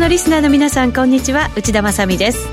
[0.00, 1.50] 国のリスナーの皆さんこんにちは。
[1.56, 2.48] 内田まさです。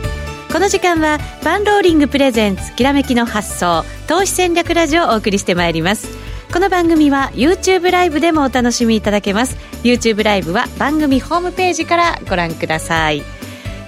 [0.52, 6.10] この時間はパンローリングプレゼンツきらめきの発想投資戦略ラジオをお送りしてまいります。
[6.52, 9.56] この番組は YouTube ライブでもお楽しみいただけます。
[9.82, 13.24] YouTube ライブは番組ホームページからご覧ください。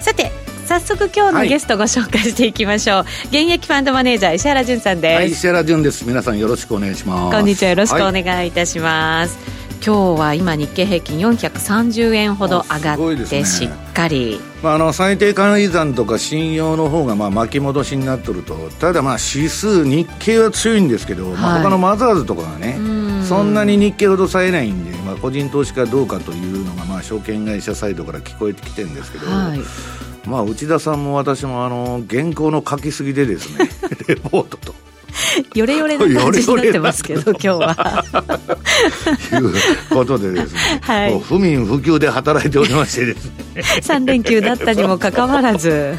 [0.00, 0.32] さて
[0.64, 6.06] 早速今日のゲストご紹介していきましょう、はい、現役ファンドマネージャー石原潤さんです、はい、石原潤です。
[6.06, 7.36] 皆さんよろしくお願いします。
[7.36, 7.70] こんにちは。
[7.72, 22.76] よろしくお願いいたします、はい今日は今日経平均430円ほど上がってしっかり、ね、まあ、あの最低換算とか信用の方がまあ巻き戻しになってるとただまあ指数日経は強いんですけど、はい、まあ、他のマザーズとかがね
[23.24, 29.60] そんなに日経ほど冴えないんで、まあ、個人投資家どうかというのがまあ証券会社サイドから聞こえてきてるんですけど、はい、
[30.28, 33.70] まあ、内田さんも私もあの原稿の書きすぎでですね
[34.06, 34.89] レポートと。
[35.54, 38.04] よれよれな感じになってますけど今日は。
[39.32, 39.52] いう
[39.90, 43.32] ことでですね、 はい、不眠不休で働いておりましてですね。
[43.82, 45.96] 3連休だったにもかかわらず。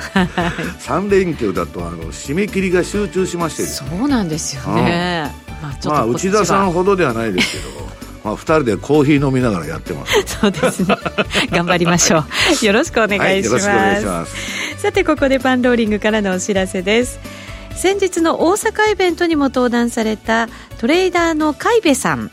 [0.80, 7.82] 3連休だとあの締め切りが集中しましてそうなんですよね、うん、まあ、まあ、内田さんほどではないですけど
[8.24, 10.14] まあ、2人でコーヒー飲みながらやってます。
[10.28, 10.96] そうですね。
[11.50, 12.24] 頑張りましょ
[12.62, 12.66] う。
[12.66, 13.68] よろしくお願いします。
[13.68, 14.62] はい、ます。
[14.82, 17.20] さてここでパンローリングからのお知らせです
[17.76, 20.48] 先日の大阪イベントにも登壇された
[20.80, 22.30] トレーダーの海部さん。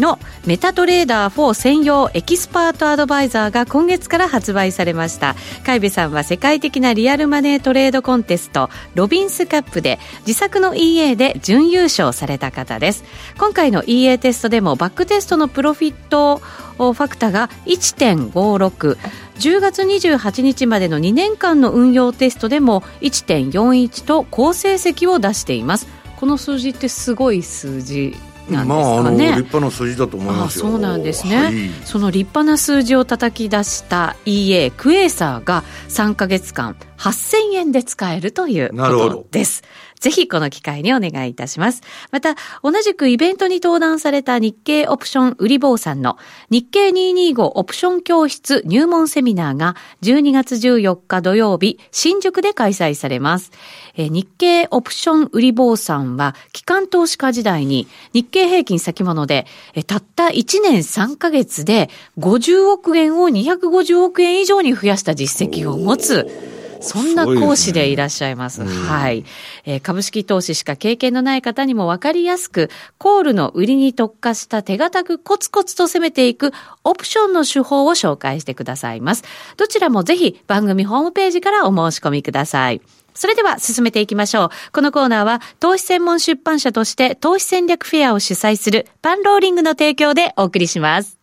[0.00, 5.36] のメタトレーダー4専用エキスパートアドバイザーが今月から発売されました。
[5.64, 13.04] 海部さんは世界的なリアルマネートレードコンテストロビンスカップで自作の EA で準優勝された方です
[13.38, 18.96] 今回の EA テストでもバックテストのプロフィットファクタが1.56
[19.38, 25.86] 10月28日までの2年間の運用テストでも1.41と好成績を出しています。
[26.16, 28.14] この数字ってすごい数字。
[28.50, 39.62] なんですかね、まあ、立派な数字だと思いますそうなんですね、はい、その立派な数字を叩き出した EA クエーサーが3か月間8000円で使えるということです
[40.00, 41.82] ぜひこの機会にお願いいたします。
[42.10, 46.16] また、同じくイベントに登壇された日経オプション売り坊さんの
[46.48, 53.52] 日経225オプション教室入門セミナーが12月14日土曜日、新宿で開催されます。
[53.94, 68.56] え日経オプション売り坊さんは、機関投資家時代に日経平均先物で、えたった1年3ヶ月で50億円を250億円以上に増やした実績を持つ、そんな講師でいらっしゃいます。
[68.56, 69.24] すね、はい、
[69.64, 76.52] えー、株式投資しか経験のない方にもわかりやすく、コールの売りに特化した手堅くコツコツと攻めていく
[76.84, 79.24] オプションの手法を紹介してくださいます。
[79.56, 82.80] どちらもぜひ番組ホームページからお申し込みください。
[83.14, 84.50] それでは進めていきましょう。
[84.72, 91.18] このコーナーは投資専門出版社として投資戦略フェアを主催するパンローリングの提供でお送りします。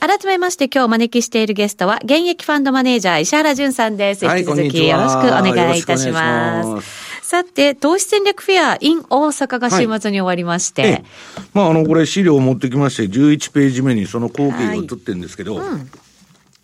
[0.00, 4.24] 改めまして今日お招きしているゲストは、現役ファンドマネージャー石原淳さんです。
[4.24, 7.20] はい、引き続きよろしくお願いいたします。
[7.22, 10.82] さて、投資戦略フェア in 大阪が週末に終わりまして。
[10.82, 11.04] はい、
[11.52, 15.90] まあ、あの、これ資料を持ってきまして、11ページ目にその光景が映ってるんですけど、はいうん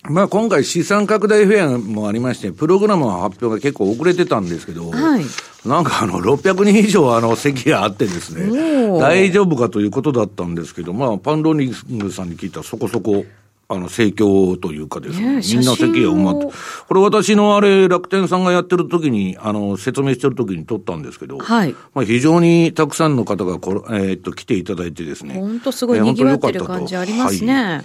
[0.09, 5.25] まあ今回資産拡大フェアもありまして、プログラムの発表が結構遅れてたんですけど、はい、
[5.67, 13.25] なんかあの、600人以上あの席があってですね、大丈夫かということだったんですけど、まあパンロニングさんに聞いたらそこそこ
[13.69, 16.47] あの、盛況というかですね、みんな席が埋まって、
[16.87, 21.75] これ私のあれ、楽天さんがやってる時に、あの、説明してる時に撮ったんですけど、はい。
[21.93, 25.35] まあ非常にたくさんの方がこれ、えー、っと、来ていただいてですね。
[25.35, 27.55] 本当すごい賑わってる感じありますね。
[27.55, 27.85] はい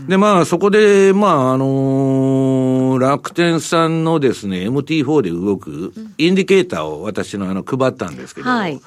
[0.00, 8.78] うん、で、まあそこで、まああのー、楽天さんのですね、MT4 で動くインディケーターを私のあの、配ったんですけど、はい。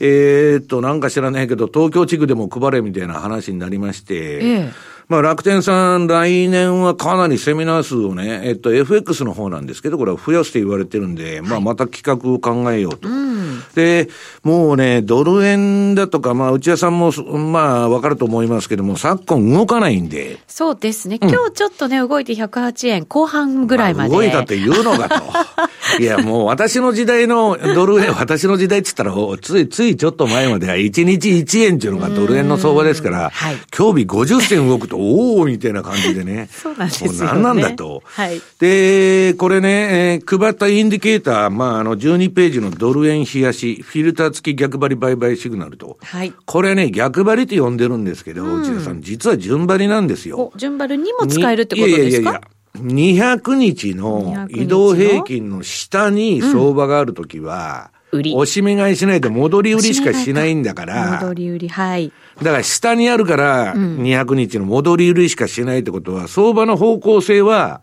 [0.00, 13.08] えー、っと、なんか知らないけど、東京地区でも配れみたいな話になりまして、ええまあ楽天さん、来年はかなりセミナー数をね、えっと、FX の方なんですけど、これは増やして言われてるんで、まあまた企画を考えようと。
[13.08, 14.08] うん、で、
[14.42, 20.38] もうね、ドル円だとか、まあ内田さんも、まあわかると思いますけども、昨今動かないんで。
[20.46, 21.18] そうですね。
[21.20, 24.10] 今日ちょっとね、動いて108円後半ぐらいまで。
[24.10, 25.22] まあ、動いたって言うのかと。
[26.00, 36.48] いや、もう私の時代のドル円、私の時代って言ったら、つい、ついちょっと前までは1日1円っていうのがドル円の相場ですから、はい、今日日50銭動くとと、おおみたいな感じでね。
[36.52, 37.18] そうなんですよ、ね。
[37.18, 38.02] 何なんだと。
[38.04, 38.40] はい。
[38.58, 45.98] で、これね、えー、配ったインディケーター、まあ、あの、12ページのドル円冷やし、フィルター付き逆張り売買シグナルと。
[46.02, 46.32] はい。
[46.44, 50.52] これね、逆張りって呼んでるんですけど、内田さん、実は順張りなんですよ。
[50.56, 52.00] 順張りにも使えるってことですか？
[52.00, 52.40] いやいやいや。
[52.76, 58.34] 200日の移動平均の下に相場があるときは、売り。
[58.34, 61.20] 押し目買いしないと戻り売りしかしないんだから。
[61.20, 62.12] 戻り売り、はい。
[62.42, 67.82] だから下にあるから、200日の戻り売りしかしないってことは、相場の方向性は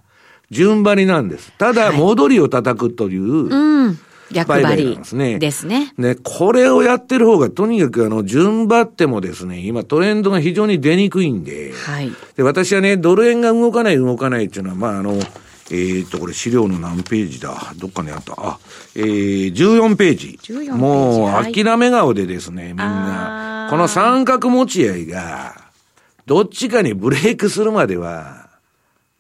[0.50, 1.52] 順張りなんです。
[1.58, 4.00] ただ、戻りを叩くという、うん。
[4.32, 5.40] 逆張りですね。
[5.40, 5.94] ですね。
[5.98, 12.12] ね、これをやってる方が、とにかくあの、順張ってもですね、今トレンドが非常に出にくいんで、はい。
[12.36, 15.20] で、私はね、ドル円が動かない動かないっていうのは、まああの、
[15.74, 17.74] えー、っと、これ資料の何ページだ？
[17.78, 18.34] どっかにあった。
[18.38, 18.60] あ、
[18.94, 20.38] えー、14ページ。
[20.42, 20.72] 14ページ。
[20.72, 23.68] もう、諦め顔でですね、みんな。
[23.70, 25.56] この三角持ち合いが、
[26.26, 28.50] どっちかにブレイクするまでは、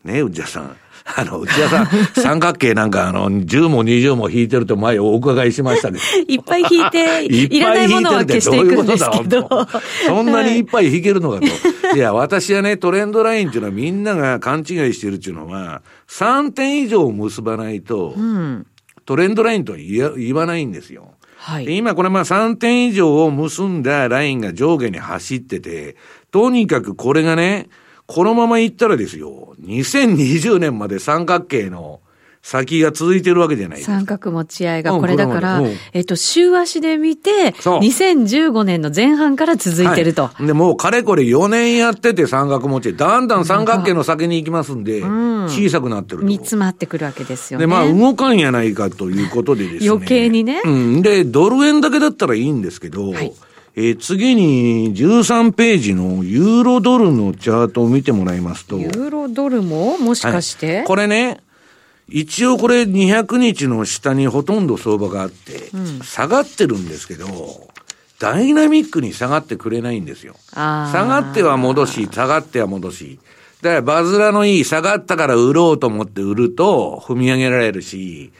[0.03, 0.75] ね、内田さん。
[1.15, 5.99] あの、内田さん、 三角形なんか、あの、10も20も引いてると前お伺いしましたけど。
[6.27, 9.67] いっぱい引いて、いらないものは消していくんですけど。
[10.07, 11.45] そんなにいっぱい引けるのかと。
[11.95, 18.65] いや、私はね、トレンドラインっていうのはみんなが勘違いしてるっていうのは、3点以上結ばないと、うん、
[19.05, 21.11] トレンドラインとは言わないんですよ。
[21.37, 25.95] はい、今これまあ3点以上を結んだラインが上下に走ってて、
[26.29, 27.67] とにかくこれがね、
[28.13, 32.01] このまま行ったらですよ、2020年まで三角形の
[32.41, 33.93] 先が続いてるわけじゃないですか。
[33.93, 40.23] 三角持ち合いが、これだから、うん、えっと、週足で見て、2015年の前半から続いてると。
[40.27, 45.03] はい、で、もうかれこれ4年やってて三角持ち合い、だんだん三角形の先に行きますんで、
[45.47, 47.65] 小さくなってる煮詰まってくるわけですよね。
[47.65, 49.89] で、まあ、動かんやないかということでですね。
[49.89, 50.61] 余計にね。
[50.65, 51.01] うん。
[51.01, 53.31] で、ドル円だけだったらいいんですけど、はい
[53.75, 58.77] えー、次に13ページのユーロドルのチャートを見てもらいますと。
[58.77, 61.39] ユーロドルももしかして、はい、これね、
[62.09, 65.71] 一応これ200日の下にほとんど相場があって、
[66.03, 67.27] 下がってるんですけど、
[68.19, 70.35] ダイナミックに下がってくれないんですよ。
[70.51, 73.19] 下がっては戻し、下がっては戻し。
[73.61, 78.33] だからバズらのいい下がったから売ろうと思って売ると踏み上げられるし、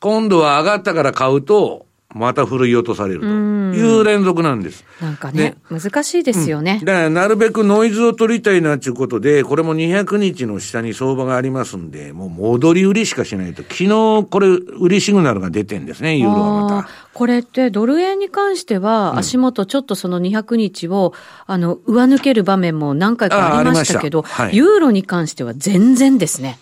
[0.00, 4.84] 今度は上がったから買うとまたふるい落とされるという連続なんです。
[5.00, 13.62] なんかね、ね難しいですよね、うん、だからなるべくノイズを取りたいなということで、これも200日の下に相場がありますんで、もう戻り売りしかしないと。
[13.62, 16.88] 昨日これ売りシグナルが出てんですね、ユーロはまた。
[17.12, 21.14] これってドル円に関しては、足元ちょっとその200日を、
[21.46, 26.58] あの、上抜ける場面も何回かありましたけど、はい、ユーロに関しては全然ですね。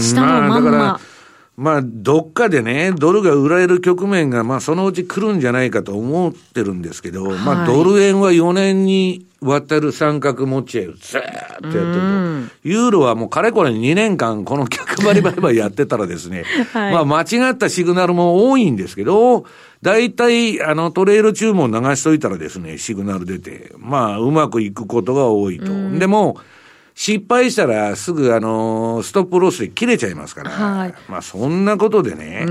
[0.00, 0.70] 下のまんま。
[0.70, 1.13] まあ
[1.56, 11.88] まあ、どっかでね、ドルが売られる局面が、まあ、そのうち来るんじゃないかと思ってるんですけど、はい、まあ、ドル円は4年にわたる三角持ち合いをずーっとやってると。
[12.64, 19.44] ユーロはもうかれこれ2年間、この逆張り売買やってたらですね、 はい、まあ、間違ったシグナルも多いんですけど、
[19.80, 25.66] 大体、あの、トレール注文流しといたらですね、シグナル出て、まあ、うまくいくことが多いと。
[25.98, 26.38] でも、
[26.94, 32.46] 失敗したらすぐあの、ストップロスで切れちゃいますから、はい、まあそんなことでね、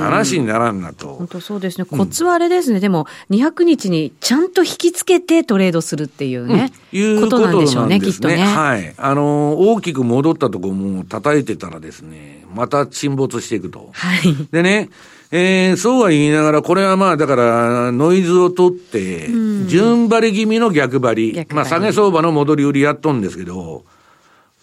[0.00, 1.14] 話にならんなと。
[1.14, 1.84] 本当そうですね。
[1.84, 2.76] コツはあれですね。
[2.76, 6.72] うん、でも、200日にちゃんと引きつけてトレードするっていうね。
[6.92, 8.38] うん、いうことなんでしょうね、きっとね。
[8.38, 8.94] はい。
[8.96, 13.90] あの、大きく戻ったところも叩いてたらですね、また沈没していくと。
[13.92, 14.34] はい。
[14.50, 14.90] でね、
[15.30, 19.28] えー、そうは言いながら、これはまあ、だから、ノイズを取って、
[19.66, 21.46] 順張り気味の逆張り。
[21.50, 23.84] まあ、下げ相場の戻り売りやっとんですけど、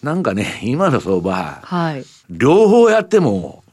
[0.01, 3.63] なんかね、今の相場、はい、両方やっても、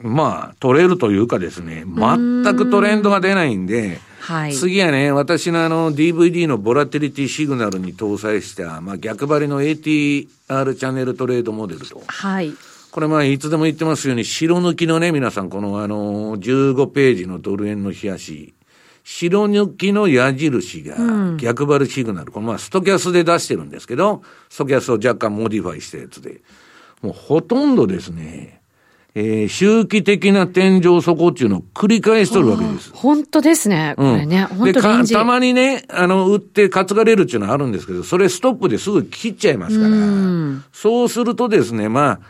[0.00, 10.26] まあ、取れるというかですね、全くトレンドが出ないんで、はい、次はね、私のあの DVD のボラテリティシグナルに搭載した、まあ、逆張りの ATR
[10.74, 12.02] チャンネルトレードモデルと。
[12.06, 12.52] はい。
[12.92, 18.52] これまあいつでも言ってますように、白抜きのね、皆さん、このあの、15ページのドル円の日足、
[19.02, 20.96] 白抜きの矢印が
[21.38, 26.42] 逆張りシグナル、うん、このまあストキャスで出してるんですけど、ストキャスを若干モディファイしたやつで、
[27.00, 28.60] もうほとんどですね、
[29.14, 32.92] えー、周期的な天井底っていうのを繰り返しとるわけです。
[32.92, 33.94] 本当ですね。
[33.96, 34.46] これね。
[34.50, 42.20] うん、本当でたまにね、あの、売って担がれるっていうのはあるんですけど、それストップですぐ切っちゃいますから、うそうするとですね、まあ、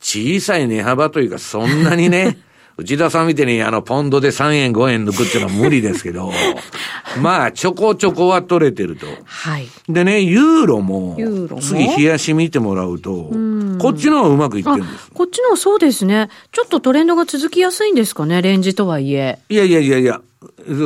[0.00, 2.38] 小さい値幅というか、そんなにね、
[2.78, 6.32] 内田さんみたいにあの、ポンドで3円5円抜くっていうのは無理ですけど、
[7.20, 9.06] まあ、ちょこちょこは取れてると。
[9.24, 9.66] はい。
[9.88, 11.16] でね、ユーロも、
[11.60, 13.32] 次冷やし見てもらうと、
[13.80, 15.10] こっちの方がうまくいってるんです。
[15.12, 16.28] こっちのそうですね。
[16.52, 19.40] ちょっとトレンドが続きやすいんですかね、レンジとはいえ。
[19.48, 20.20] いやいやいやいや、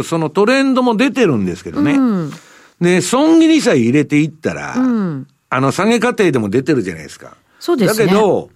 [0.05, 1.93] そのトレンドも出てるんですけどね。
[1.93, 2.33] うん、
[2.81, 7.37] で、損切りさえ入れていったら、うん、あの、下げ過程でも出てるじゃないですか。
[7.61, 8.07] そうですね。
[8.07, 8.49] だけど、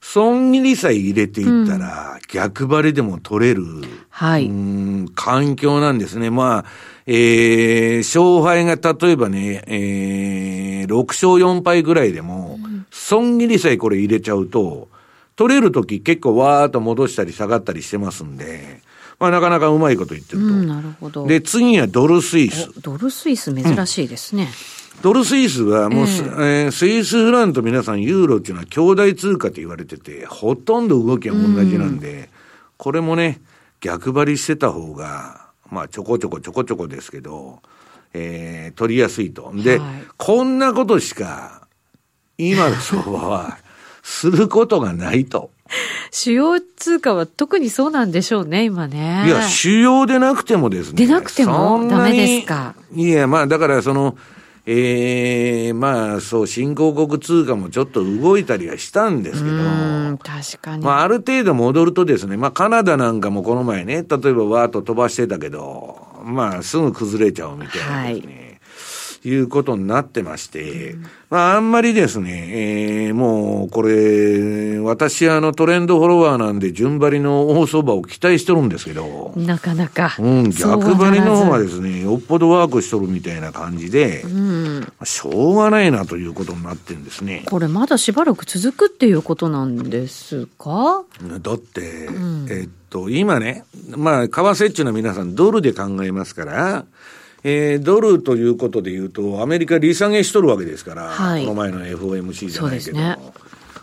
[0.00, 3.64] 損切りさえ入れていったら、逆張りでも取れる、
[4.10, 4.50] はい。
[5.14, 6.30] 環境なんですね。
[6.30, 6.64] まあ、
[7.06, 12.58] えー、勝敗が例えばね、えー、6勝4敗ぐらいでも、
[12.90, 14.88] 損切りさえこれ入れちゃうと、
[15.36, 18.80] 取れるとき結構わーっと戻したり下がったりしてますんで、
[19.18, 20.46] まあ、なかなかうまいこと言ってると。
[20.46, 21.26] なるほど。
[21.26, 22.70] で、次はドルスイス。
[22.80, 24.42] ドルスイス珍しいですね。
[24.42, 24.48] うん、
[25.02, 32.26] ドルスイスはもう、えー、えー、スイスフランと皆さんユーロっていうのは兄弟通貨と言われてて、ほとんど動きは同じなんで、うん、
[32.76, 33.40] これもね、
[33.80, 37.60] 逆張りしてた方が、まあちょこちょこちょこちょこですけど、
[38.12, 39.52] えー、取りやすいと。
[39.54, 41.68] で、はい、こんなことしか、
[42.36, 43.58] 今の相場は、
[44.02, 45.50] することがないと。
[46.10, 49.24] 主要通貨は特にそうなんでしょうね、今ね。
[49.26, 51.06] いや、主要でなくてもですね。
[51.06, 52.74] でなくてもダメですか？
[52.94, 54.16] いや、まあだからその、
[54.70, 59.56] ええー、まあそう、新興国通貨もちょっと動いたりはしたんですけど、
[60.18, 60.84] 確かに。
[60.84, 68.34] まあある程度戻るとですね、まあカナダなんかもこの前ね、例えばわーっと飛ばしてたけど、まあすぐ崩れちゃうみたいなですね。
[68.34, 68.47] はい
[69.24, 80.14] いうことになってまして、うん、まあ、あんまりですね、えー、もう、これ、私、あの、トレンドフォロワーなんで、順張りの大相場を期待してるんですけど、なかなか。
[80.18, 87.44] うん、逆張りの方がですね、よっぽどワークしとるみたいな感じで、うん、しょうがないなということになってるんですね。
[87.46, 91.02] これ、まだしばらく続くっていうことなんですか？
[91.42, 93.64] だって、うん、えっと、今ね、
[93.96, 96.84] まあ、為替っちゅうのは皆さんドルで考えますから、
[97.44, 103.16] えー、ドルということでいうと、アメリカ利下げしとるわけですから、はい、この前の FOMC じゃないけど、ね、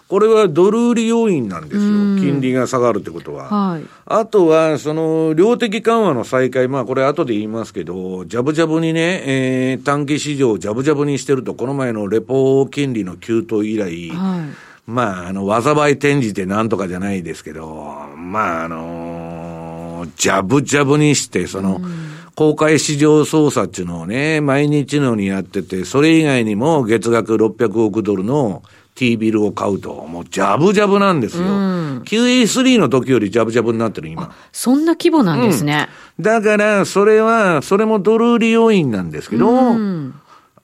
[0.08, 3.46] これはドル売り要因なんですよ、金利が下がるってことは。
[3.46, 17.74] はい、あとは、その、量的緩和の再開、まあこれ後で言いますけど、ジャブジャブにね、えー、短期市場をジャブジャブにしてると、この前のレポ金利の急騰以来、はい、まあ、あの、災い転じてなんとかじゃないですけど、
[18.16, 28.62] まあ、あのー、ジャブジャブにして、その、うん公開市場操作っていうのをね、毎日のようにやってて、それ以外にも月額600億ドルの
[28.94, 31.44] T ビルを買うと、もうジャブジャブなんですよ。
[31.44, 34.36] うん、QE3 の時よりジャブジャブになってる今。
[34.52, 35.88] そんな規模なんですね。
[36.18, 40.14] うん、だから、それは、それもドル売り要因なんですけど、うん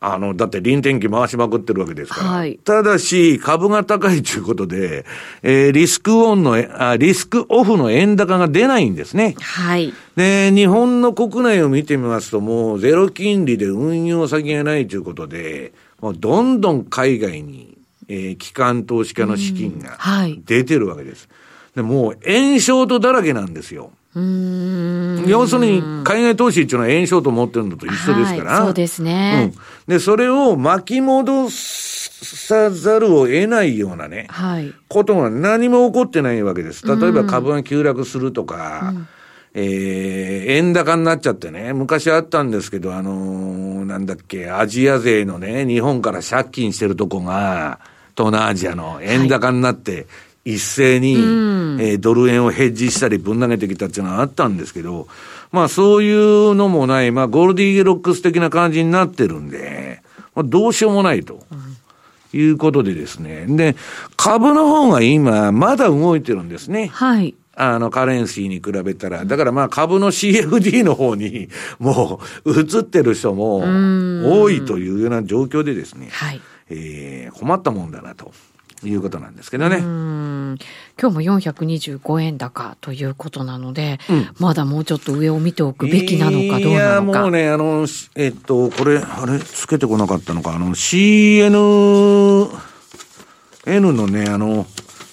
[0.03, 2.29] あの、だって臨転機回しまくってるわけですから。
[2.31, 5.05] はい、ただし、株が高いということで、
[5.43, 9.35] えー、リスクオンのあ、リスクオフの円高が出ないんですね。
[9.39, 9.93] はい。
[10.15, 17.77] で、日本の国内を見てみますと、もうゼロ金利で運用先がないということで、もうどんどん海外に、
[18.07, 19.99] えー、機関投資家の資金が
[20.47, 21.29] 出てるわけです。
[21.75, 23.91] でもう、円ショートだらけなんですよ。
[25.27, 28.51] 要するに、海外投資っていうのは円ショート持ってるのと一緒ですから。
[28.53, 29.53] はい、そうですね。
[29.87, 29.93] うん。
[29.93, 36.85] で、それを巻き戻さざるを得ないようなね、はい、ことが何も起こってないわけです。
[36.85, 39.07] 例えば株が急落するとか、うん
[39.53, 47.79] えー、円高になっちゃってね、昔あったんですけど、あのー、なんだっけ、アジア勢のね、日本から借金してるとこが、
[48.15, 50.05] 東南アジアの円高になって、はい
[50.43, 51.19] 一斉に、う
[51.77, 55.07] ん、えー、ドル円をヘッジしたりぶん投げてきたっていうのはあったんですけど、
[55.51, 60.01] まあそういうのもない、まあゴールディーロックス的な感じになってるんで、
[60.33, 61.39] まあどうしようもないと。
[62.33, 63.45] いうことでですね。
[63.45, 63.75] で、
[64.15, 66.87] 株の方が今、まだ動いてるんですね。
[66.87, 67.35] はい。
[67.55, 69.25] あの、カレンシーに比べたら。
[69.25, 76.07] だからまあ株の CFD の方に、もう、移ってる人も多いというような状況でですね。
[76.09, 76.39] はい。
[76.69, 78.31] えー、困ったもんだなと。
[78.83, 79.77] いうことなんですけどね。
[80.99, 87.19] 今日も425円高ということなので、うん、まだもうちょっと上を見ておくべきなのかどうなのか。
[87.19, 91.51] いや、もうね、あの、えっと、これ、あれ、つけてこなかったのか、あの、CN、
[93.65, 94.65] N のね、あの、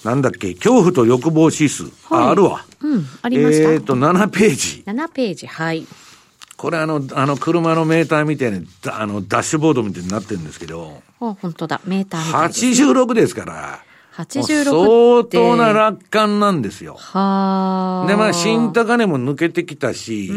[0.05, 1.85] なんだっけ、恐怖と欲望指数。
[1.85, 2.65] はい、あ、あるわ。
[2.81, 3.73] うん、ありました。
[3.73, 4.83] えっと、7ページ。
[4.87, 5.87] 7ページ、はい。
[6.57, 11.03] これあの、あの車のメーターみたいに、あの、ダッシュボードみたいになってるんですけど。
[11.21, 11.81] あ、本当だ。
[11.85, 12.89] メーターみたいです、ね。
[12.89, 13.81] 86ですから。
[14.19, 16.97] 86相当な楽観なんですよ。
[16.99, 20.35] はで、まあ、新高値も抜けてきたし、で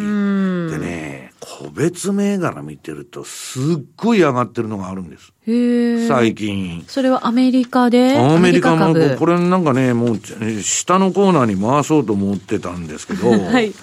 [0.78, 5.34] ね、個別銘柄見てると、すっごい上がってるのがあるんです。
[5.48, 6.84] へ最近。
[6.88, 8.20] それはアメリカで？
[8.20, 10.20] アメリカも、これなんかね、もう、
[10.62, 13.74] 下のコーナーに回そうと思ってたんですけど、 はい。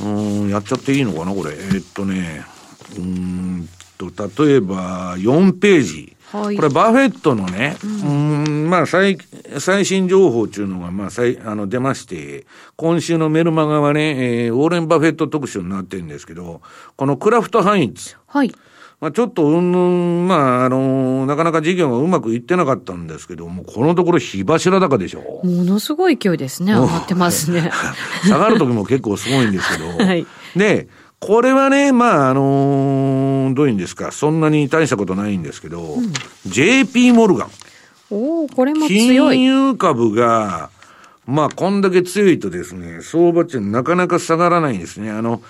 [0.00, 0.08] う
[0.46, 1.54] ん、やっちゃっていいのかな、これ。
[1.54, 2.46] えー、っとね、
[2.96, 3.68] うん
[3.98, 6.16] と、例えば、4ページ。
[6.32, 8.21] はい、これ、バフェットのね、うん、うん
[8.72, 9.18] まあ最、
[9.58, 16.62] 最新情報っていうのが、まあ、最、あの、出まして、今週のメルマガはね、えー、ウォーレン・バフェット特集になってるんですけど、
[16.96, 18.16] このクラフト・ハインツ。
[18.26, 18.54] はい。
[18.98, 19.78] まあ、ちょっと、うんぬ
[20.24, 25.42] ん、まあ、あのー、なかなか事業がうまくいってなかったんですけども、このところ火柱高でしょ。
[25.44, 26.72] ものすごい勢いですね。
[26.72, 27.70] 上がってますね。
[28.24, 29.88] 下がる時も結構すごいんですけど。
[30.02, 30.26] はい。
[30.56, 30.88] で、
[31.20, 36.10] これはね、まあ、あのー、どういうんですか、そんなに大したことないんですけど、うん、
[36.46, 37.50] JP モルガン。
[38.12, 39.36] おおこれも強い。
[39.36, 40.70] 金融株が、
[41.26, 45.10] まあ、こんだけ強いとですね、相場ってなかなか下がらないんですね。
[45.10, 45.42] あの、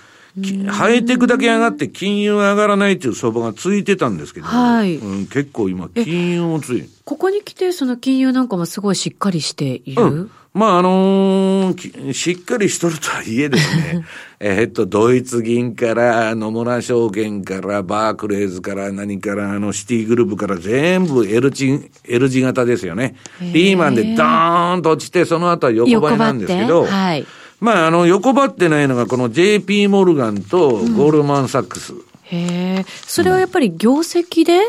[0.69, 6.89] ハイテクだけ上がって金融上がらないっていう相場が続いてたんですけど、はい、うん、結構今、金融もつい。
[7.05, 14.05] ここに来て、その金融なんかもすごいしっかりしている、うんまあ、あのー、しっかりしとるとはいえですね、
[14.39, 23.15] えっと、ドイツ銀から、野村証券から、バークレーズから何から、あの、シティグループから全部 L 字、L 字型ですよね。
[23.41, 27.27] リーマンでドーンと落ちて、その後は横ばいなんですけど、はい。
[27.59, 31.95] まあ、あの、横ばってないのが、この JP モルガンとゴールマンサックス。
[31.95, 32.87] うん、へえ。
[33.07, 34.61] それはやっぱり業績で、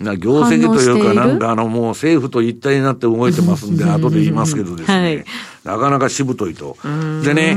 [0.00, 5.24] な業績というか、なんかあの、もう政府と一体になって動いてますんで、 後で言いますけどですね、はい、
[5.64, 6.76] なかなかしぶといと。
[7.22, 7.56] でね、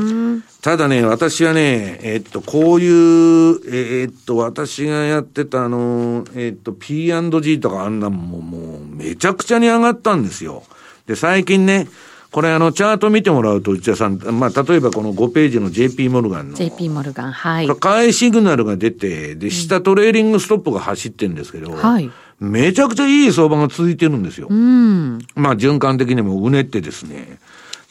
[0.61, 10.63] ただね、私はね、えっと、こういう、えっと、私がやってたあの、えっと、P&G とかあんなんももう、めちゃくちゃに上がったんですよ。
[11.07, 11.87] で、最近ね、
[12.31, 16.55] これあの、チャート見てもらうと、内田さん、まあ、例えばこの5ページの JP モルガンの。
[16.55, 17.67] JP モルガン、はい。
[17.67, 22.11] 買いシグナルが出て、で、下トレーリングストップが走ってるんですけど、はい。
[22.39, 24.47] めちゃくちゃいい相場が続いてるんですよ。
[24.49, 25.19] うん。
[25.35, 27.39] まあ、循環的にもうねってですね。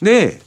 [0.01, 0.41] で、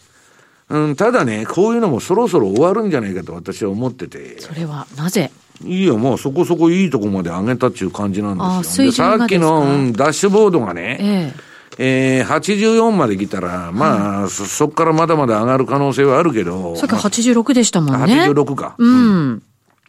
[0.69, 4.41] うん、ただね、こういうのもそろそろ終わるんじゃないかと私は思ってて。
[4.41, 5.31] それはなぜ？
[5.65, 8.91] いいよ、もうそこそこいいとこまで上げたっていう感じなんですよ。
[8.91, 11.35] でさっきの、うん、ダッシュボードがね、え
[11.79, 16.77] ええー、84まで来たら、まあ、はい、そ、そこからまだまだ上がる可能性はあるけど。
[16.77, 18.25] さっき86でしたもんね。
[18.27, 18.75] 86か。
[18.79, 19.43] うん。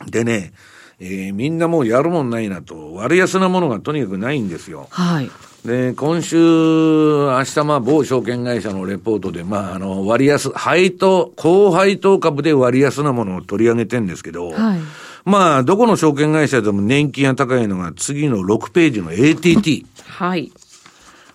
[0.08, 0.54] でね、
[1.00, 4.88] えー、みんなもうやるもんないなと、割安なものがとにかくないんですよ。
[4.90, 5.30] はい。
[5.66, 14.80] で、今週、明日、まあ、某証券会社のレポートで、まあ、あの、割安、配当、高配当株で割安なものを取り上げてんですけど、はい。
[15.24, 19.86] まあ、どこの証券会社でも年金が高いのが次の6ページの ATT。
[20.06, 20.52] はい。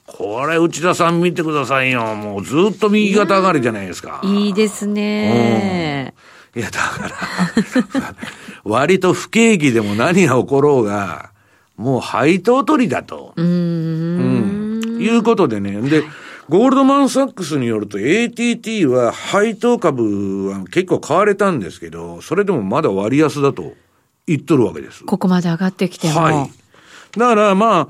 [0.05, 2.14] これ、内田さん見てくださいよ。
[2.14, 4.21] もうずっと右肩上がりじゃないですか。
[4.25, 6.12] いいですね。
[6.55, 8.14] いや、だから
[8.69, 11.31] 割と不景気でも何が起ころうが、
[11.77, 13.33] もう配当取りだと。
[13.37, 13.47] うん。
[13.47, 15.01] うん。
[15.01, 15.81] いうことでね。
[15.83, 16.03] で、
[16.49, 23.75] ゴールドマンサックスによると ATT は配当株は結構買われたんですけど、それでもまだ割安だと
[24.27, 25.05] 言っとるわけです。
[25.05, 26.21] ここまで上がってきても。
[26.21, 26.51] はい。
[27.19, 27.89] だからまあ、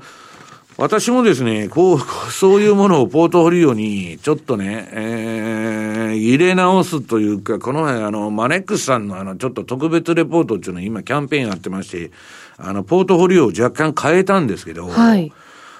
[0.81, 1.99] 私もですね、こう、
[2.31, 12.11] そういうものをポートフォリオに、ちょっとね、えー、入れ直すというか、この辺、あの、マネックスさんのあの、ちょっと特別レポートっていうの今キャンペーンやってまして、
[12.57, 15.33] あの、ポートフォリオを若干変えたんですけど、はい。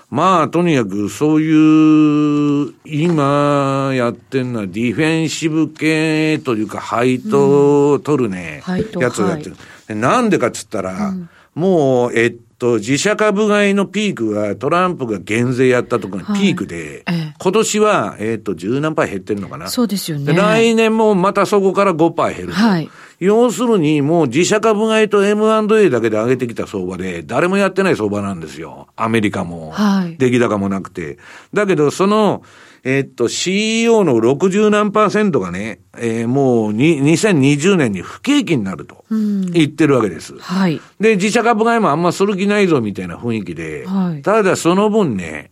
[0.10, 9.56] まあ、とにかく、そういう、今やってんのは、ディフェンシブ系というか、配当を取るね、うん、やつをやってる。
[9.88, 19.68] はい、なんでかっつったら、うん、もう、えっと、自社株買いのピークはトランプが減税やったとかのピークで、はい、今年は、えっと、十何パー減ってるのかな。
[19.70, 20.34] そうですよね。
[20.34, 22.54] 来年もまたそこから5パー減る。
[22.54, 22.90] はい。
[23.20, 28.88] 要するに、もう自社株買いと M&A だけで上げてきた相場で、誰もやってない相場なんですよ。
[28.96, 29.72] アメリカも。
[29.72, 30.16] はい。
[30.18, 31.18] 出来高もなくて。
[31.54, 32.44] だけど、その、
[32.84, 40.38] えっと、CEO の60何パーセントがね、えー、もうに、2020年に不景気になると言ってるわけです。
[40.40, 40.82] はい。
[41.00, 44.22] で、自社株買いもあんまする気ないぞみたいな雰囲気で、はい。
[44.22, 45.52] ただその分ね、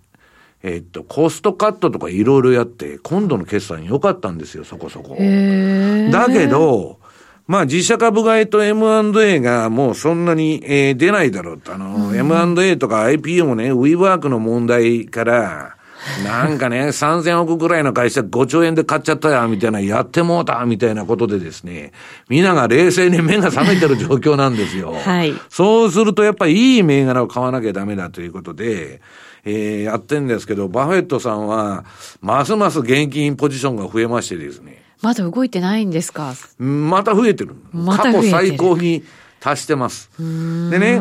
[0.63, 5.16] えっと、コストカットとかいろいろやって、今度の決算良かったんですよ、そこそこ。
[5.16, 7.00] だけど、
[7.46, 11.74] まあ自社株買いと M&A がもうそんなに、えー、出ないだろうと。
[11.74, 15.77] あの、うん、M&A とか IPO もね、ウィーワークの問題から、
[16.24, 21.92] なんかね、3000億ぐらいの会社5兆円で買っちゃったや、みたいな、やってもうた、みたいなことでですね、
[22.30, 24.94] みんなが冷静に目が覚めてる状況なんですよ。
[25.04, 25.34] はい。
[25.50, 29.02] そうするとやっぱりいい銘柄を買わなきゃダメだということで、
[29.44, 31.86] えー、やってんですけど、バフェットさんは、
[32.22, 34.84] ますます現金ポジションが増えましてですね。
[35.02, 36.34] まだ動いてないんですか？
[36.58, 37.56] また増えてる。
[37.72, 39.04] また過去最高に
[39.40, 40.10] 達してます。
[40.18, 41.00] でね、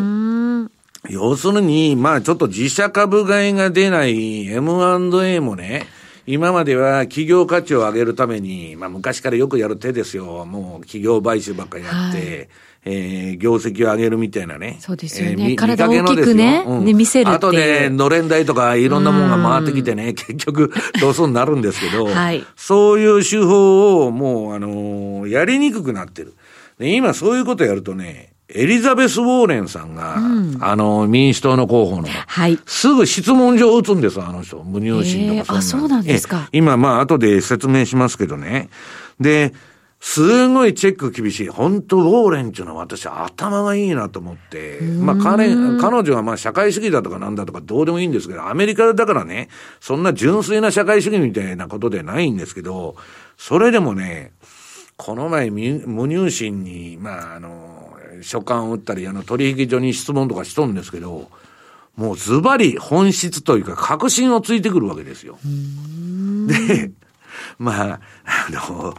[1.11, 5.87] 要するに、まあちょっと自社株買いが出ない M&A もね、
[6.27, 10.45] 今までは企業価値を上げるために、まあ昔からよくやる手ですよ。
[10.45, 12.49] もう企業買収ばっかりやって、はい、
[12.85, 14.79] えー、業績を上げるみたいなね。
[14.81, 15.51] そうですよね。
[15.51, 17.31] えー、体大きくね、うん、ね、見せる。
[17.31, 26.35] あとね、のれん台とかいろんなものが回ってきてね、 結局、どうすになるんですけど、はい、そういう手法をもう、あのー、やりにくくなってる。
[26.79, 32.59] で今そういうことやるとね、エリザベス・ウォーレンさんが、うん、あの、民主党の候補の、はい。
[32.65, 34.63] すぐ質問状を打つんですあの人。
[34.63, 36.49] 無入信とかそあ、そうなんですか。
[36.53, 38.69] 今、まあ、後で説明しますけどね。
[39.19, 39.53] で、
[39.99, 41.49] すごいチェック厳しい。
[41.49, 44.81] 本当ウォーレンっていうのは私頭がいいなと思って。
[44.81, 45.49] まあ彼、
[45.81, 49.49] 彼女はまあ社会主義だとかなんだとかどうでもいいんですけど、アメリカだからね、
[49.81, 52.95] そんな純粋な社会主義みたいなことでないんですけど、
[53.37, 54.33] それでもね、
[54.97, 57.76] この前、無入信に、まあ、あの、
[58.23, 61.31] 書簡を打ったり、あの、取引所に質問とかしとんですけど、
[61.97, 65.39] もうズバリ本質というか確信をついてくるわけですよ。
[66.47, 66.91] で、
[67.59, 68.95] まあ、あの、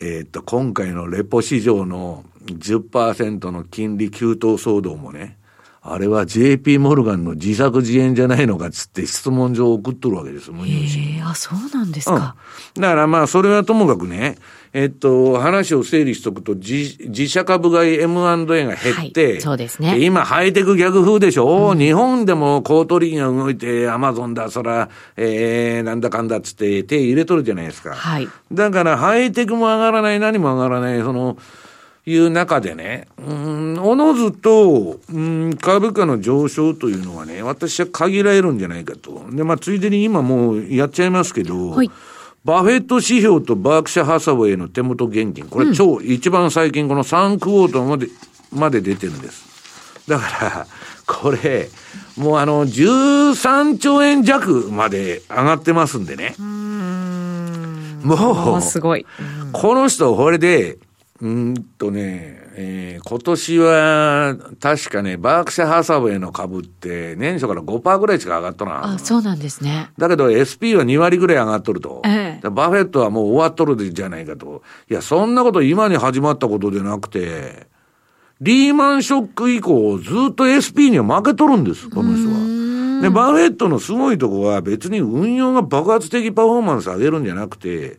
[0.00, 5.38] えっ、と、今回のレポ市場の10%の金利急騰騒動もね、
[5.92, 11.18] あれは JP モルガンの自作自演じゃないのかっつって質問状を送っとるわけです、無入信。
[11.18, 12.36] えあ、そうなんですか。
[12.76, 14.36] うん、だからまあ、それはともかくね、
[14.72, 19.98] えっと、話を整理しとくと、自自社株買い M&A が減って、はい、そうですね。
[20.04, 27.94] 今、ハイテク逆風でしょ、うん、日本でも高取引が動いて、アマゾンだ、そら、えー、なんだかんだっつって手入れとるじゃないですか。
[27.94, 28.28] はい。
[28.52, 31.38] だから、ハイテクも上がらない、何も上がらない、その、
[32.08, 39.26] いう中でね、うん、おのずと、うん、株価の上昇というのはね、私は限られるんじゃないかと。
[39.30, 41.90] で、まあ、ついでに今もうやっちゃいますけど、はい。
[42.44, 48.08] バフェット指標とバークシャハサウェイの手元現金、これ超、うん、一番最近この3クォーターまで、
[48.52, 50.06] まで出てるんです。
[50.08, 50.66] だから、
[51.06, 51.68] これ、
[52.16, 56.34] もうあの、13兆円弱まで上がってますんでね。
[58.02, 59.04] もう、すごい。
[59.52, 60.78] この人、これで、
[61.20, 68.94] うんとね、えー、今年は、確かね、バークシャハサウェイの株って、年初から5%ぐらいしか上がっとな。
[68.94, 69.90] あ、そうなんですね。
[69.98, 72.02] だけど SP は2割ぐらい上がっとると。
[72.04, 74.62] ええ、バフェットはもう終わっとるじゃないかと。
[74.88, 77.66] いや、そんなこと今に始まったことでなくて、
[78.40, 83.02] リーマンショック以降、ずっと SP には負けとるんです、この人は。
[83.02, 87.98] で、バフェットのすごいとこは別に運用が爆発的パフォーマンス上げるんじゃなくて、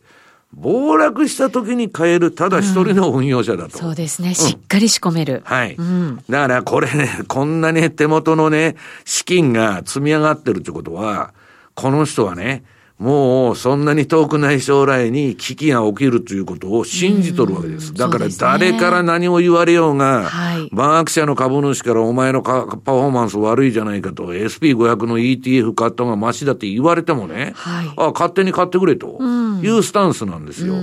[0.53, 4.33] 暴落した時に買えるただ一人の運用者だと、うん、そうですね。
[4.33, 5.41] しっかり仕込める。
[5.45, 5.75] はい。
[5.75, 11.33] うん、だからこれね、こんなね、手元のね、資金が積み上がってるってことは、
[11.75, 12.63] この人はね、
[12.99, 17.93] もうそんなに遠くない将来に危機が起きるということを信じとるわけです。
[17.93, 29.17] だから誰から何を言われようが、はい、マーク社の株主からお前のパフォーマンス悪いじゃないかと、SP500 の ETF 買った方がマシだって言われてもね、はい、あ勝手に買ってくれと
[29.63, 30.73] いうスタンスなんですよ。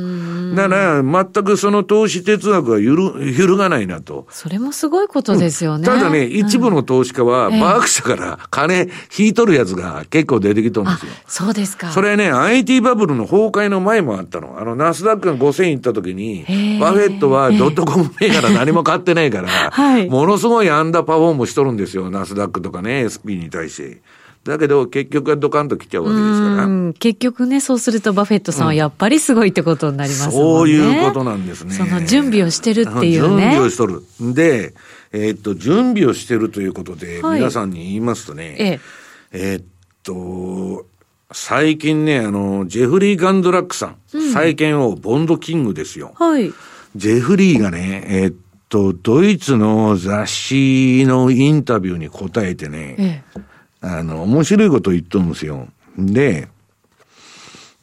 [0.54, 4.26] だから全くその投資哲学は揺る揺るがないなと。
[4.30, 5.84] それもすごいことですよね。
[5.84, 11.12] ただね、一部の投資家は、マーク社から金引いとるやつが結構出てきとるんですよ。
[11.26, 11.90] そうですか。
[11.90, 14.56] それね、IT バブルの崩壊の前もあったの。
[14.58, 16.44] あの、ナスダックが5000行った時に、
[16.80, 22.10] バフェットはドットコム銘柄何も買ってないから、 はい、ものすごいアンダーパフォームしとるんですよ。
[22.10, 24.02] ナスダックとかね、SP に対して。
[24.46, 26.92] だけど、結局はドカンと来ちゃうわけですから。
[26.94, 30.38] 結局ね、そうするとバフェットさんはやっぱりすごいってことになりますもんね。
[30.38, 31.74] そういうことなんですね。
[31.74, 33.42] その準備をしてるっていうね。
[33.42, 34.02] 準備をしとる。
[34.20, 34.74] で、
[35.12, 38.80] えー、っと、準備をしてるということで、皆さんに言いますとね、ええ
[39.32, 39.64] えー、っ
[40.02, 40.86] と、
[41.32, 46.12] 最近ね、あの、ジェフリー・ガンドラックさん、うん、王、ボンドキングですよ。
[46.16, 46.52] はい。
[46.94, 48.36] ジェフリーがね、えー、っ
[48.68, 53.40] と、ドイツの雑誌のインタビューに答えてね、ええ、
[53.88, 55.68] あの、面白いこと言っとるんですよ。
[55.96, 56.48] で、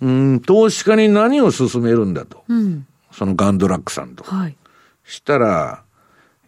[0.01, 2.43] うん、投資家に何を勧めるんだと。
[2.49, 4.23] うん、そのガンドラックさんと。
[4.23, 4.57] はい。
[5.05, 5.82] したら、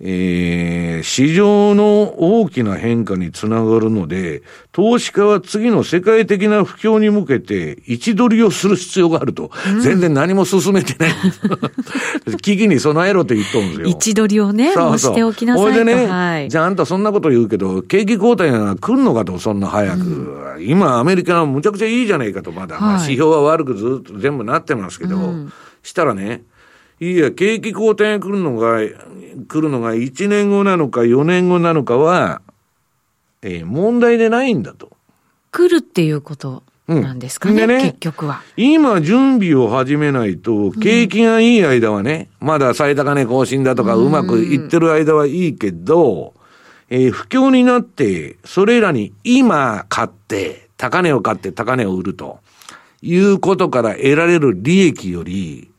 [0.08, 9.50] えー、市場の大きな変化につながるので、投資家は次の世界的な不況に向けて位置取りをする必要があると。
[9.68, 11.14] うん、全然何も進めてない。
[12.40, 13.88] 危機に備えろって言っとるんですよ。
[13.88, 15.72] 位置取りをね、そうそうしておきなさいと。
[15.72, 20.04] ほいでね、はい、じゃああんたそんなこと言うけど、景気後退が来るのかと、そんな早く。
[20.58, 22.76] うん、今アメリカはむちゃくちゃいいじゃないかと、まだ。
[22.76, 26.44] はい、まあ、指標は悪くずっと全部なってますけど、うん、したらね、
[27.00, 28.80] いや、景気後退が来るのが、
[29.48, 32.42] 来るのが1年後なのか4年後なのかは、
[33.42, 34.92] えー、問題でないんだと。
[35.52, 38.42] 来るっていうことなんですかね、うん、ね結局は。
[38.56, 46.34] 今準備を始めないと、景気がいい間はね、うん、まだ最高値更新だとかうまくいってる間はいいけど、
[46.90, 52.40] えー、不況になって、それらに今買って、高値を買って高値を売ると
[53.02, 55.70] いうことから得られる利益より、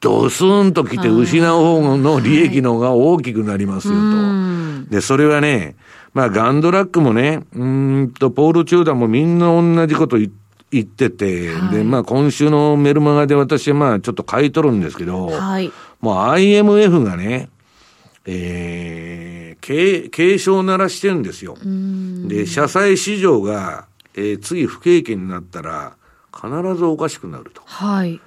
[0.00, 4.90] ドスンと来て失う方の利益の方が大きくなりますよと。
[4.90, 5.76] で、それはね、
[6.14, 10.30] まあ、ガンドラックもね、うんと、ポール・チューダーもみんな同じこと言
[10.82, 17.50] ってて、はい、で、まあ、今週のメルマガで私はまあ、ちょっと書いとるんですけど、はい、もう IMF がね、
[18.24, 21.56] えー、警、警鐘を鳴らしてるんですよ。
[22.26, 25.96] で、社債市場が、えー、次不景気になったら、
[26.34, 27.62] 必ずおかしくなると。
[27.66, 28.20] はい。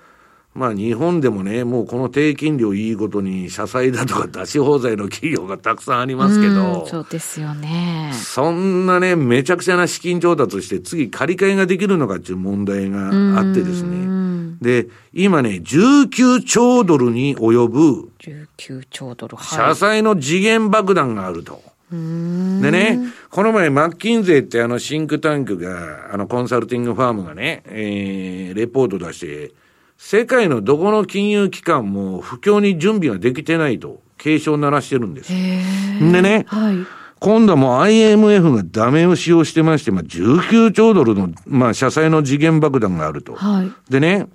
[0.55, 8.11] まあ日本でもね、もうこの低金利をいいことに、社債だとか出し放題の企業がたくさんありますけど、そうですよね。
[8.13, 13.07] そんなね、めちゃくちゃな資金調達して次借り換えができるのかっていう問題が
[13.39, 14.57] あってですね。
[14.61, 21.61] で、今ね、19兆ドルに及ぶ、19兆ドル、はい、社債の次元爆弾があると。
[21.91, 29.51] でね、この前、マッキンゼーってあのシンクタンクが、あのコンサルティングファームがね、えー、レポート出して、
[29.97, 35.31] 世界のどこの金融機関も不況に準備ができてないと警鐘を鳴らしてるんです。
[35.31, 36.77] でね、はい、
[37.19, 43.35] 今度はもう IMF がダメ押しをしてまして、まあ、19兆ドルの、まあ、社債の次元爆弾があると。
[43.35, 44.27] はい、でね、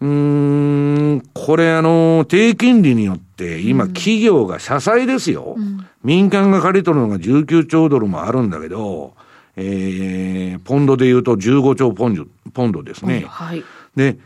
[0.00, 5.54] うん、これあの、低金利によって、今企業が社債ですよ。
[5.58, 9.14] うん、民間が借り取るのが19兆ドルもあるんだけど、
[9.56, 12.24] えー、ポンドで言うと15兆ポンド
[12.54, 13.26] ポンドですね。
[13.28, 13.62] はい、
[13.94, 14.16] で、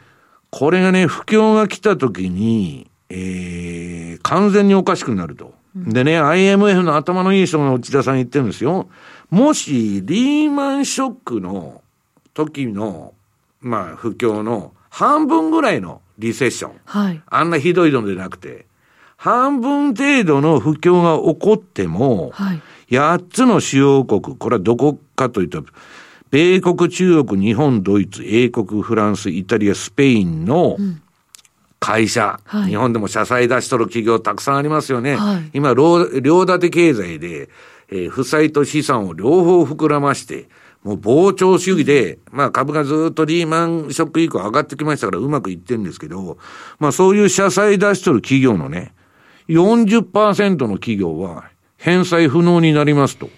[0.56, 5.52] これがね、不況が来た時に、えー、完全におかしくなると。
[5.74, 8.88] でね、IMF の頭のいい人が内田さん言ってるんですよ。
[9.30, 11.82] もし、リーマンショックの
[12.34, 13.14] 時の、
[13.60, 16.72] まあ、不況の半分ぐらいのリセッション。
[16.84, 17.20] はい。
[17.26, 18.66] あんなひどいのでなくて、
[19.16, 22.62] 半分程度の不況が起こっても、はい。
[22.90, 25.64] 8つの主要国、これはどこかというと、
[26.34, 30.76] 米国、中国、日本、ドイツ、英国、フランス、イタリア、スペインの
[31.78, 35.14] 会社、うんはい、日本でも社債出しとる企業たくさんありますよね。
[35.14, 37.48] はい、今、両立て経済で、
[37.88, 40.48] えー、負債と資産を両方膨らまして、
[40.82, 46.36] もう膨張主義で、まあ株がずっとリーマンショック以降上がってきましたからうまくいってるんですけど、
[46.80, 48.92] まあそういう社債出しとる企業のね、
[49.50, 51.44] 40%の企業は
[51.76, 53.30] 返済不能になりますと。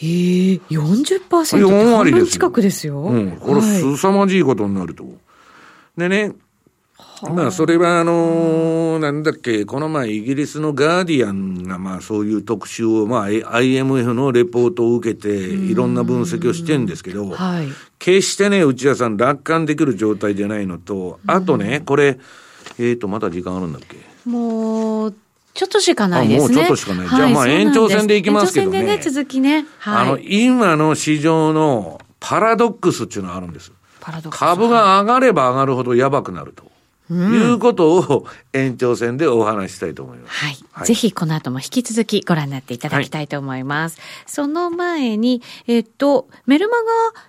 [0.00, 3.00] ええー、40%って半分近くですよ。
[3.00, 3.36] うん。
[3.38, 5.04] これ、凄まじいことになると。
[5.04, 5.12] はい、
[5.96, 6.34] でね、
[7.34, 22.18] まあ、それは、あのー、なんだっけ、この前、イギリスのガーディアンが、まあ、そういう特集を、まあ、IMF のレポートを受けて、いろんな分析をしてるんですけど、はい、決してね、内田さん、楽観できる状態じゃないのと、あとね、これ、
[22.78, 23.96] えっ、ー、と、まだ時間あるんだっけ？
[24.28, 24.77] もう、
[25.58, 26.54] ちょっとしかないですね。
[26.54, 27.06] もうちょっとしかない。
[27.08, 28.78] はい、じゃあまあ延長戦でいきますけどね。
[28.78, 29.66] 延長戦でね、続きね。
[29.80, 33.72] はい、あの、今の市場のパラドックスっていうのがあるんです。
[33.98, 34.38] パラドックス。
[34.38, 36.67] 株が上がれば上がるほどやばくなると。
[37.14, 40.44] いうことを延長戦でお話したいと思います。
[40.44, 40.56] はい。
[40.72, 43.98] はい、ぜひこの後も引き続きご覧になっていただきたいと思います。
[43.98, 46.84] はい、その前に、えっと、メルマが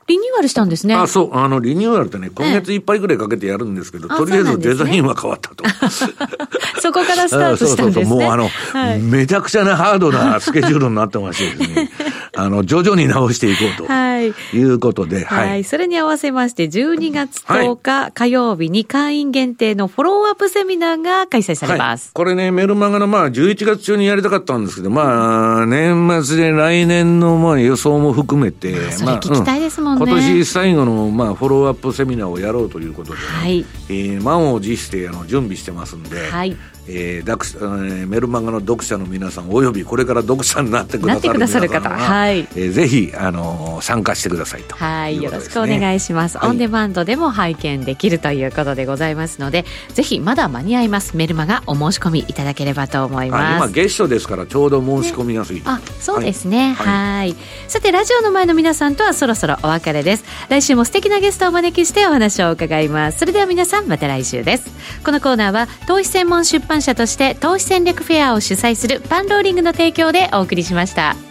[0.08, 0.96] リニューアルしたんですね。
[0.96, 1.36] あ、そう。
[1.36, 5.63] あの、リニューアルってね、今月いっぱいぐらいかけてやるんですけど、とりあえずデザインは変わったと。
[6.82, 8.02] そこからスタートしたんですね。
[8.02, 11.92] そうそうそうもうあの、はい、めちゃくちゃなハードなスケジュールになってましてですね。
[12.36, 13.86] あの、徐々に直していこうと。
[13.92, 14.34] はい。
[14.54, 15.50] いうことで、はい。
[15.50, 15.63] はい。
[15.63, 22.08] それに合わせまして、12月10日火曜日に会員限定のフォローアップセミナーが開催されます。
[22.08, 30.06] はい、これね、メルマガのまあ、11月中にやりたかったんですけど、まあ、年末で来年のまあ予想も含めて、まあ、聞きたいですもんね。
[30.06, 33.66] 今年最後のまあ、フォローアップセミナーをやろうということで、ね、はい。
[33.90, 36.56] えー、満を持してあの準備してますんで、はい。
[36.91, 44.75] えー、読えー、メルマガの読者の皆さんおよびこれから読者になってくださる方、はい、えー、ぜひ、あのー、参加してくださいと。
[44.75, 51.15] はい、よろしくお願いします、はい、オンデマンドでも拝見できるということでございますのでぜひまだ間に合います。
[51.15, 53.65] メルマガお申し込みいただければと思います。
[53.65, 56.73] 今ゲストですからちょうど申し込みやすい、ね、あそうですね。
[56.73, 57.36] はい。
[57.67, 60.23] さてラジオの前の皆さんとはそろそろお別れです。
[60.49, 63.19] 来週も素敵なゲストをお招きしてお話を伺います。
[63.19, 64.69] それでは皆さんまた来週です。
[65.04, 71.29] このコーナーは投資専門出版社として投資戦略フェアを主催するパンローリングの提供でお送りしました。